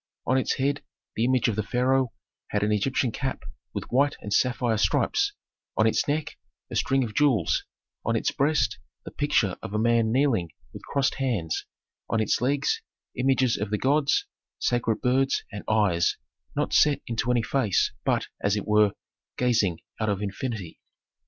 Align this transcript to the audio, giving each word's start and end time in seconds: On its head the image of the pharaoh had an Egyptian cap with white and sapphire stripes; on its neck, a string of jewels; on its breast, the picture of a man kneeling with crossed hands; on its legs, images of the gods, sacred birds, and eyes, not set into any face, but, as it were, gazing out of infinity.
On 0.25 0.35
its 0.35 0.53
head 0.53 0.81
the 1.15 1.25
image 1.25 1.47
of 1.47 1.55
the 1.55 1.61
pharaoh 1.61 2.11
had 2.47 2.63
an 2.63 2.71
Egyptian 2.71 3.11
cap 3.11 3.43
with 3.71 3.83
white 3.91 4.15
and 4.19 4.33
sapphire 4.33 4.77
stripes; 4.79 5.33
on 5.77 5.85
its 5.85 6.07
neck, 6.07 6.39
a 6.71 6.75
string 6.75 7.03
of 7.03 7.13
jewels; 7.13 7.65
on 8.03 8.15
its 8.15 8.31
breast, 8.31 8.79
the 9.05 9.11
picture 9.11 9.57
of 9.61 9.75
a 9.75 9.77
man 9.77 10.11
kneeling 10.11 10.49
with 10.73 10.81
crossed 10.85 11.19
hands; 11.19 11.67
on 12.09 12.19
its 12.19 12.41
legs, 12.41 12.81
images 13.15 13.55
of 13.57 13.69
the 13.69 13.77
gods, 13.77 14.25
sacred 14.57 15.01
birds, 15.01 15.43
and 15.51 15.63
eyes, 15.69 16.17
not 16.55 16.73
set 16.73 16.99
into 17.05 17.29
any 17.29 17.43
face, 17.43 17.91
but, 18.03 18.25
as 18.43 18.55
it 18.55 18.65
were, 18.67 18.93
gazing 19.37 19.81
out 19.99 20.09
of 20.09 20.19
infinity. 20.23 20.79